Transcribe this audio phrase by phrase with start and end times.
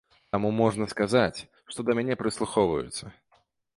[0.35, 1.37] Таму можна сказаць,
[1.73, 3.03] што да мяне прыслухоўваюцца.